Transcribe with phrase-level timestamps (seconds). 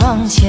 [0.00, 0.39] 坐在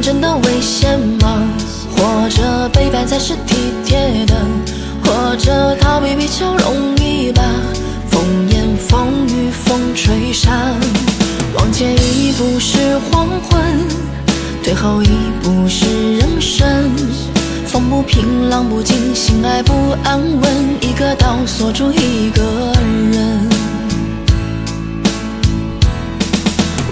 [0.00, 1.42] 真的危险吗？
[1.94, 4.34] 或者背叛才是体贴的？
[5.04, 7.42] 或者逃避比较容易吧？
[8.10, 10.74] 风言风语风吹散，
[11.54, 13.60] 往前一步是黄昏。
[14.62, 15.08] 退后一
[15.42, 16.66] 步是人生，
[17.66, 20.50] 风不平，浪不静，心爱不安稳，
[20.80, 22.42] 一个岛锁住一个
[23.12, 23.48] 人。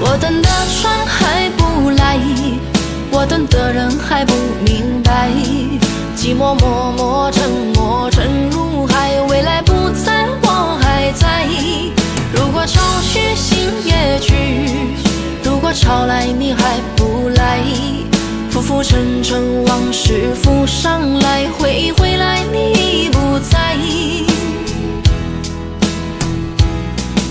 [0.00, 0.48] 我等的
[0.80, 2.18] 船还不来，
[3.10, 4.32] 我等的人还不
[4.64, 5.28] 明白，
[6.16, 11.46] 寂寞默默沉默沉入海，未来不在，我还在。
[12.32, 14.34] 如果潮去心也去，
[15.42, 17.60] 如果潮来你还不来，
[18.50, 23.74] 浮浮沉沉往事浮上来，回忆回来你已不在。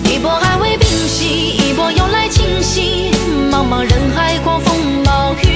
[0.10, 3.12] 一波还未平息，一波又来侵袭，
[3.52, 5.47] 茫茫人海狂风暴雨，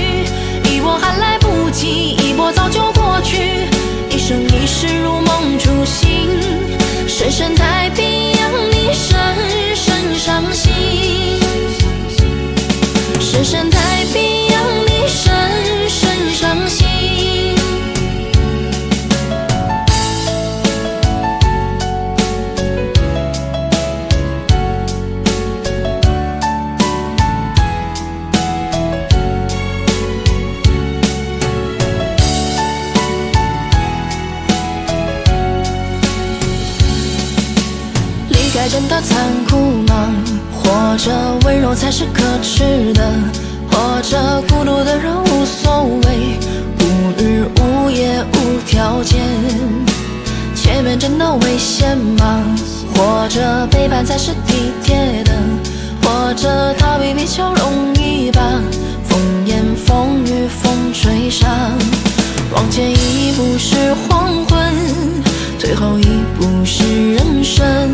[1.87, 3.37] 一波早就过去，
[4.09, 6.09] 一生一世如梦初醒，
[7.07, 9.17] 深深太平洋，你深
[9.75, 10.71] 深伤心，
[13.19, 14.40] 深深太平
[39.03, 39.57] 残酷
[39.87, 40.13] 吗？
[40.51, 41.11] 或者
[41.45, 43.01] 温柔才是可耻的？
[43.69, 46.37] 或者孤独的人无所谓，
[46.79, 46.83] 无
[47.17, 49.19] 日无夜无条件？
[50.55, 52.43] 前面真的危险吗？
[52.95, 55.31] 或者背叛才是体贴的？
[56.03, 58.41] 或者逃避比较容易吧？
[59.07, 61.47] 风言风语风吹沙，
[62.53, 64.73] 往前一步是黄昏，
[65.59, 66.05] 退后一
[66.37, 67.91] 步是人生。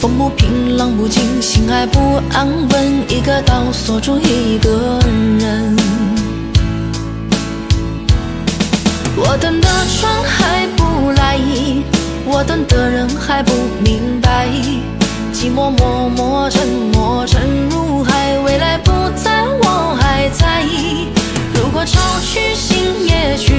[0.00, 2.00] 风不平，浪不静，心还不
[2.32, 4.98] 安稳，一个岛锁住一个
[5.38, 5.76] 人。
[9.14, 11.38] 我等的船还不来，
[12.24, 13.52] 我等的人还不
[13.84, 14.48] 明白，
[15.34, 20.64] 寂寞默默沉没，沉入海，未来不在，我还在。
[21.52, 23.52] 如果潮去心也去，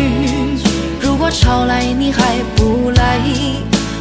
[0.99, 3.70] 如果潮来你还不来。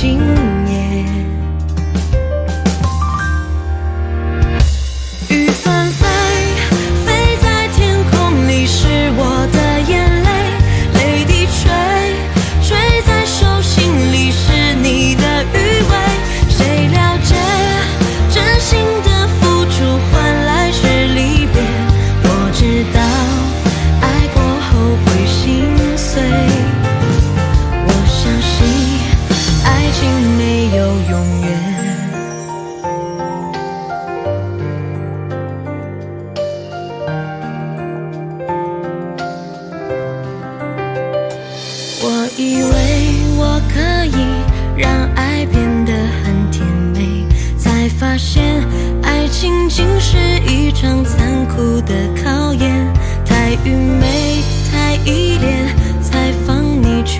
[0.00, 0.49] 情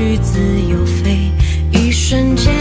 [0.00, 1.30] 去自由飞
[1.72, 2.59] 一瞬间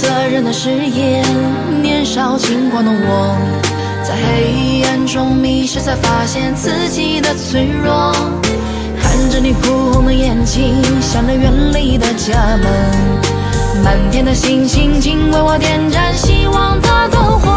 [0.00, 1.24] 责任的誓言，
[1.82, 3.36] 年少轻狂的我，
[4.04, 8.12] 在黑暗中迷失，才发现自己的脆弱。
[9.02, 17.47] 看着你哭红的眼睛，想着远离的家门，满天的星星，请为我点燃希望的灯火。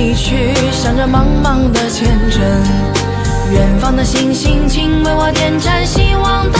[0.00, 2.40] 离去，向着茫茫的前程，
[3.52, 6.58] 远方的星星，请为我点盏希望的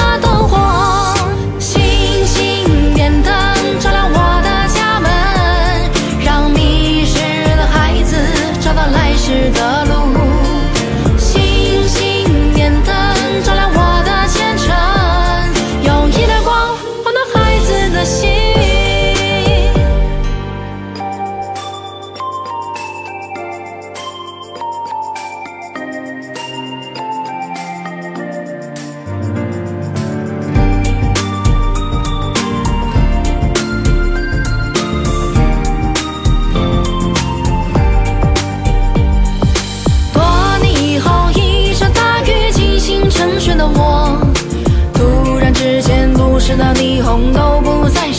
[46.50, 48.12] 直到霓虹都不再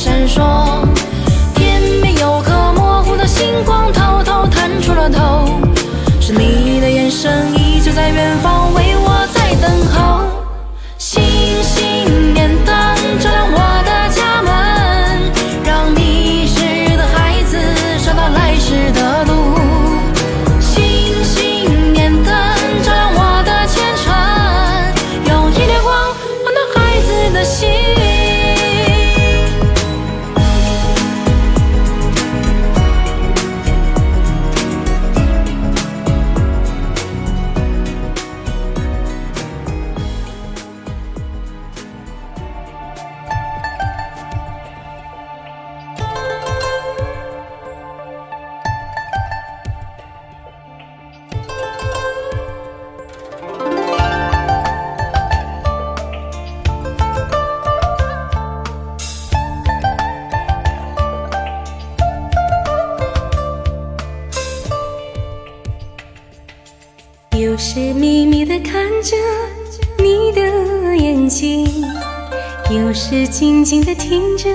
[73.14, 74.50] 是静静地听着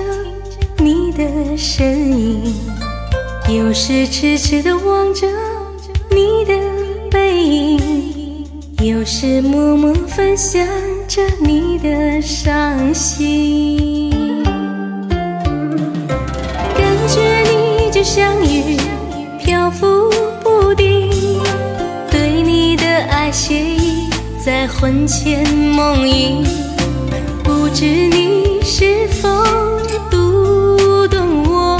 [0.79, 1.85] 你的声
[2.17, 2.55] 音，
[3.47, 5.27] 有时痴痴地望着
[6.09, 6.59] 你的
[7.11, 8.47] 背影，
[8.81, 10.65] 有时默默分享
[11.07, 14.09] 着你的伤心。
[16.75, 17.21] 感觉
[17.51, 18.75] 你就像云，
[19.39, 20.09] 漂浮
[20.43, 21.11] 不定。
[22.09, 24.09] 对你的爱写意
[24.43, 26.43] 在魂牵梦萦，
[27.43, 29.29] 不知你是否
[30.11, 31.79] 读懂我，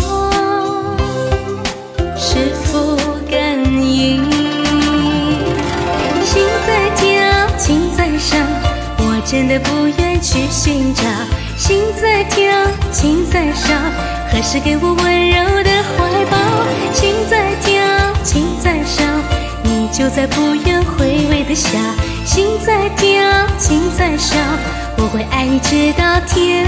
[2.16, 2.96] 是否
[3.30, 4.24] 感应？
[6.24, 7.06] 心在跳，
[7.58, 8.38] 情在烧，
[9.00, 11.04] 我真的不愿去寻找。
[11.58, 12.50] 心在跳，
[12.94, 13.74] 情在烧，
[14.32, 16.38] 何时给我温柔的怀抱？
[16.94, 17.84] 心在跳，
[18.24, 19.04] 情在烧。
[19.62, 21.68] 你就在不远回味的笑，
[22.24, 24.38] 心在跳，情在烧，
[24.98, 26.66] 我会爱你直到天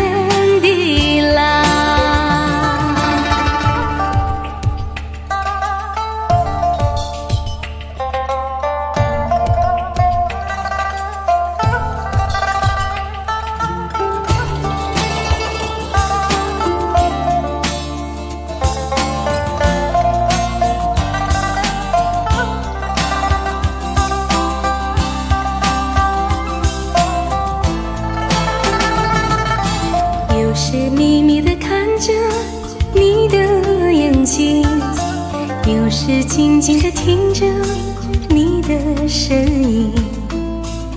[0.61, 2.48] 地老。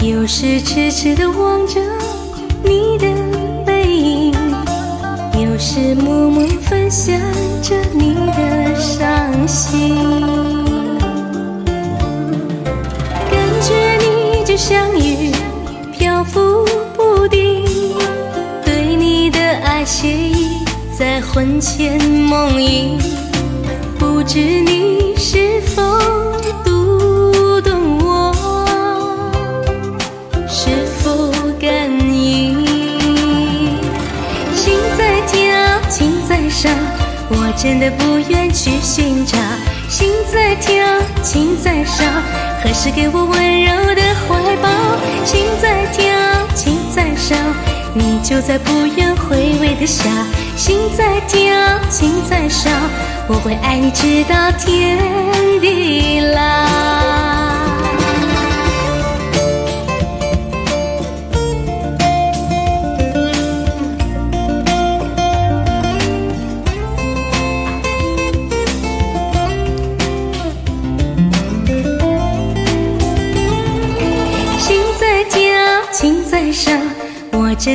[0.03, 1.81] 有时痴痴的望着
[2.65, 3.07] 你的
[3.65, 4.35] 背影，
[5.39, 7.17] 有时默默分享
[7.63, 9.95] 着你的伤心。
[13.31, 15.31] 感觉你就像雨，
[15.97, 16.67] 漂浮
[16.97, 17.65] 不定。
[18.65, 20.65] 对你的爱写意，
[20.99, 22.99] 在魂牵梦萦。
[24.01, 25.81] 不知你是否
[37.63, 39.39] 真的不愿去寻找。
[39.89, 40.85] 心在跳，
[41.23, 42.05] 情在烧，
[42.61, 44.69] 何时给我温柔的怀抱？
[45.25, 46.11] 心在跳，
[46.57, 47.37] 情在烧，
[47.95, 50.11] 你就在不远回味的笑。
[50.57, 51.55] 心在跳，
[51.89, 52.69] 情在烧，
[53.29, 54.99] 我会爱你直到天
[55.61, 57.02] 地老。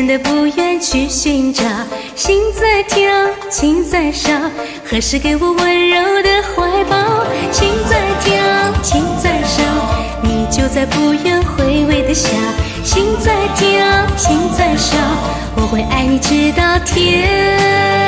[0.07, 1.63] 的不愿去寻找。
[2.15, 3.11] 心在跳，
[3.49, 4.31] 情在烧，
[4.89, 7.25] 何时给我温柔的怀抱？
[7.51, 8.35] 心在跳，
[8.81, 9.61] 情在烧，
[10.23, 12.29] 你就在不愿回味的笑。
[12.83, 13.67] 心在跳，
[14.15, 14.97] 情在烧，
[15.57, 18.06] 我会爱你直到天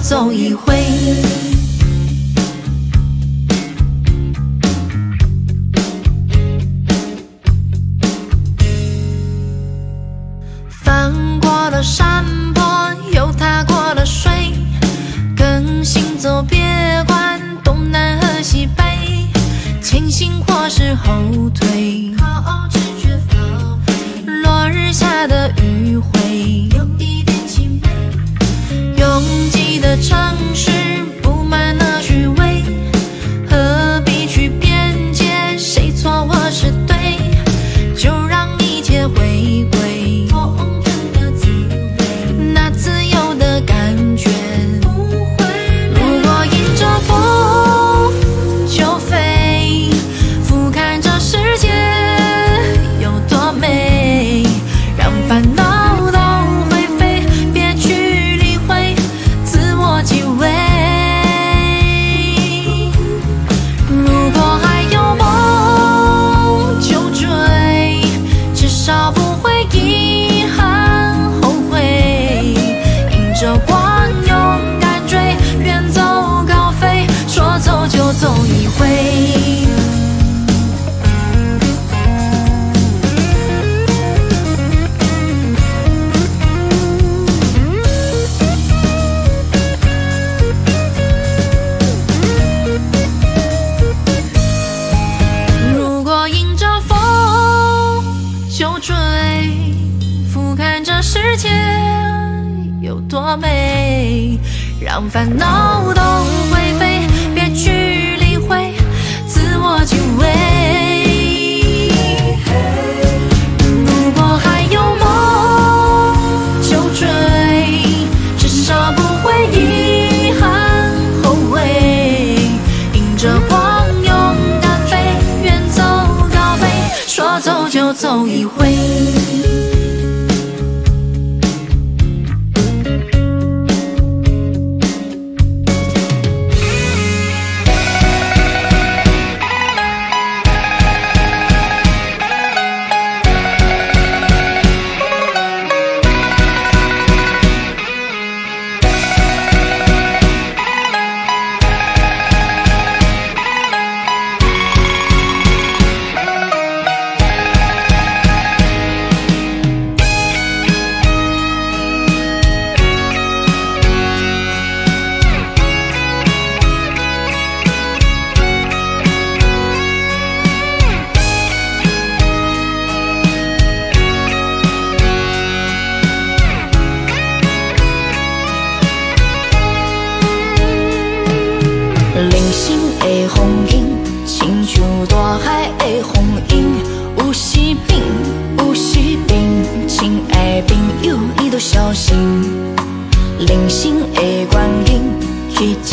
[0.00, 1.53] 走一回。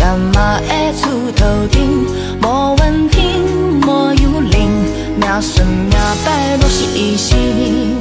[0.01, 2.07] 山马的出头顶，
[2.41, 3.39] 莫问天，
[3.85, 4.67] 莫有灵，
[5.15, 5.91] 命顺命
[6.25, 8.00] 歹拢是一生。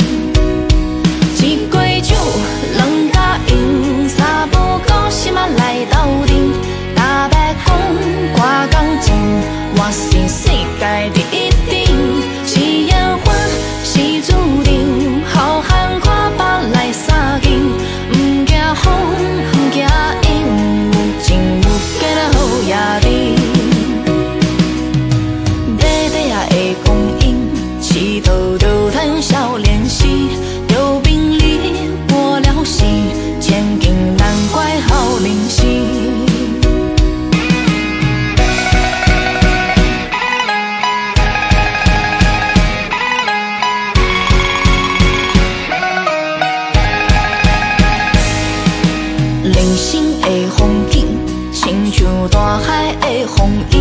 [49.70, 51.06] 人生的风景，
[51.52, 53.80] 亲像大海的风涌，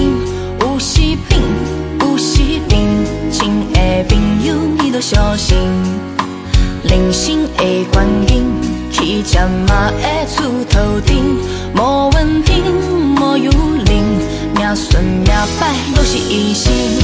[0.61, 1.41] 有时平，
[2.01, 3.03] 有时平。
[3.31, 5.57] 亲爱的朋友，你都小心。
[6.83, 8.45] 人生的关景，
[8.91, 11.39] 气象嘛会粗头顶，
[11.73, 12.63] 莫稳定，
[13.15, 14.03] 莫有灵，
[14.53, 16.98] 命顺命歹都是一生。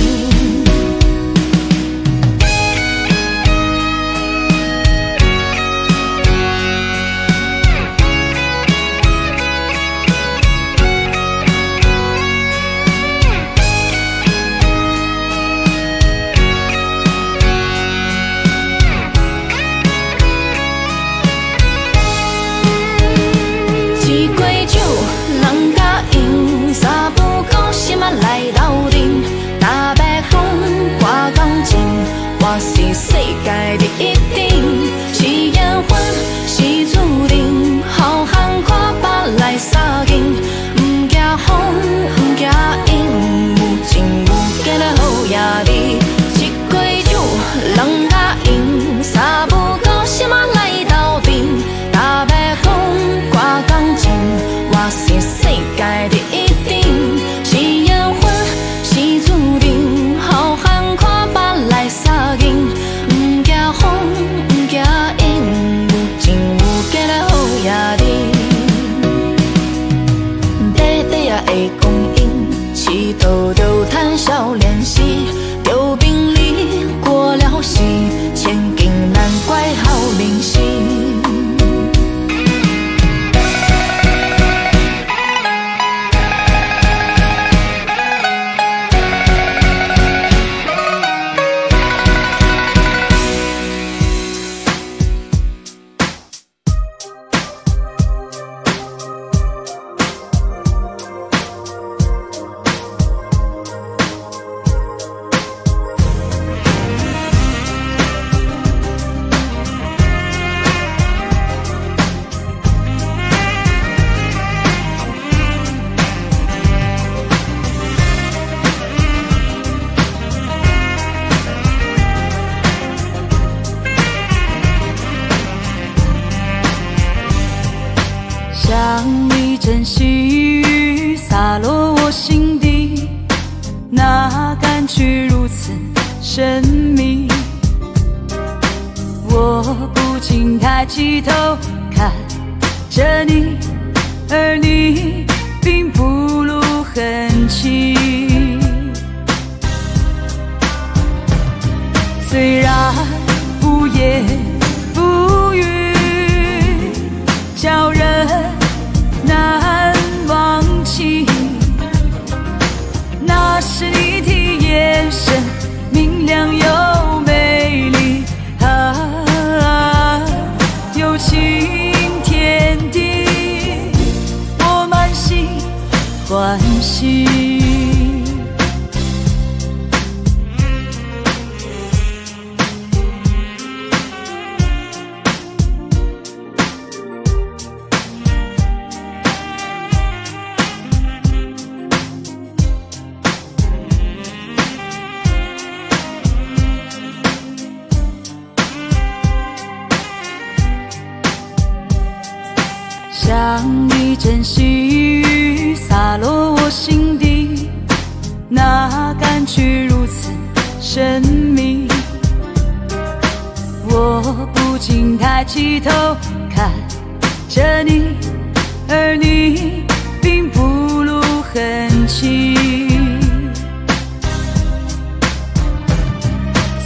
[33.86, 34.45] to keep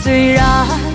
[0.02, 0.89] 虽然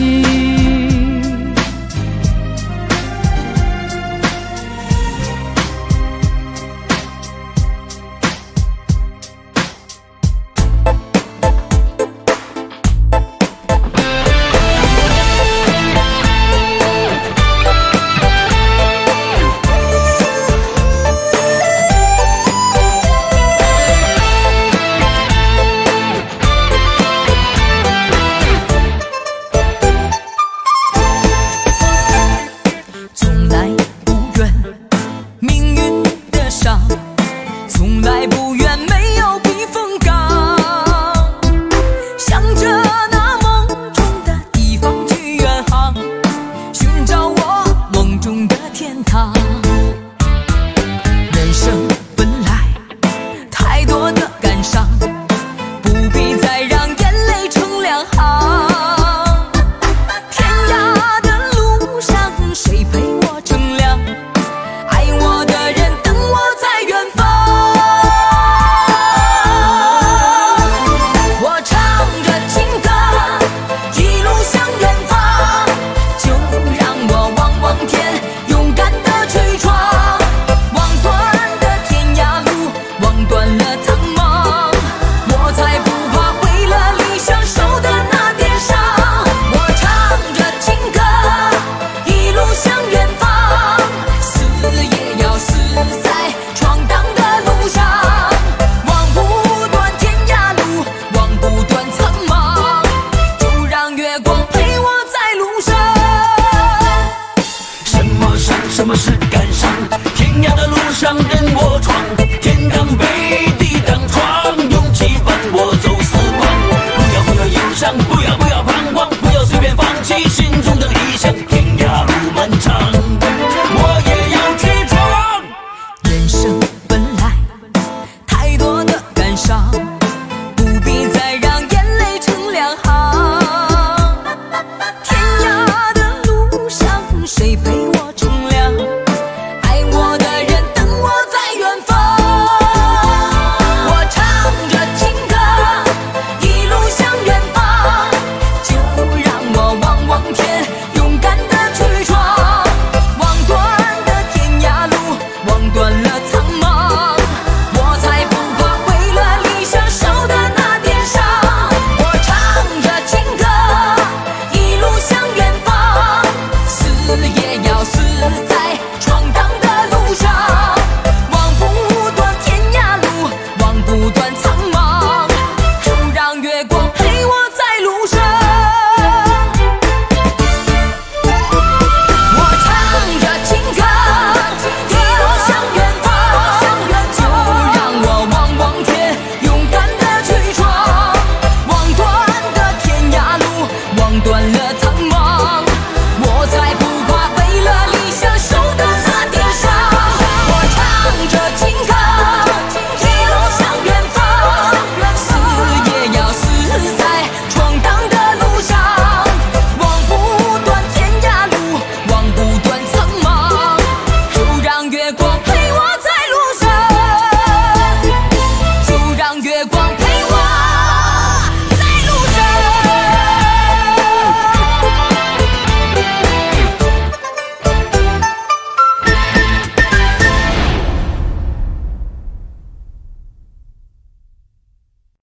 [0.00, 0.29] see
[111.00, 111.39] 上。